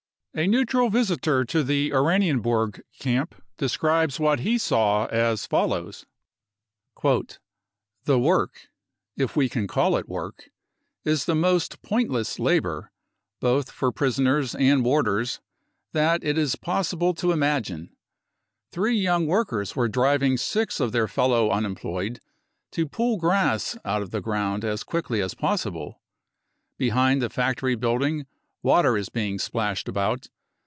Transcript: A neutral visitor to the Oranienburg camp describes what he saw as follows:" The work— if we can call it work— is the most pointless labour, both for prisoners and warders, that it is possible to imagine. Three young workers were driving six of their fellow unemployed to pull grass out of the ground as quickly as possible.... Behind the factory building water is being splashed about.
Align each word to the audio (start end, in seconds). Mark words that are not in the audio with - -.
A 0.33 0.47
neutral 0.47 0.89
visitor 0.89 1.43
to 1.43 1.61
the 1.61 1.89
Oranienburg 1.89 2.81
camp 2.97 3.35
describes 3.57 4.17
what 4.17 4.39
he 4.39 4.57
saw 4.57 5.07
as 5.07 5.45
follows:" 5.45 6.05
The 8.05 8.17
work— 8.17 8.69
if 9.23 9.35
we 9.35 9.49
can 9.49 9.67
call 9.67 9.97
it 9.97 10.07
work— 10.07 10.49
is 11.03 11.25
the 11.25 11.35
most 11.35 11.81
pointless 11.81 12.39
labour, 12.39 12.93
both 13.41 13.71
for 13.71 13.91
prisoners 13.91 14.55
and 14.55 14.85
warders, 14.85 15.41
that 15.91 16.23
it 16.23 16.37
is 16.37 16.55
possible 16.55 17.13
to 17.15 17.33
imagine. 17.33 17.93
Three 18.71 18.95
young 18.95 19.27
workers 19.27 19.75
were 19.75 19.89
driving 19.89 20.37
six 20.37 20.79
of 20.79 20.93
their 20.93 21.09
fellow 21.09 21.49
unemployed 21.51 22.21
to 22.71 22.87
pull 22.87 23.17
grass 23.17 23.77
out 23.83 24.01
of 24.01 24.11
the 24.11 24.21
ground 24.21 24.63
as 24.63 24.85
quickly 24.85 25.21
as 25.21 25.33
possible.... 25.33 25.99
Behind 26.77 27.21
the 27.21 27.29
factory 27.29 27.75
building 27.75 28.27
water 28.63 28.95
is 28.95 29.09
being 29.09 29.39
splashed 29.39 29.89
about. 29.89 30.29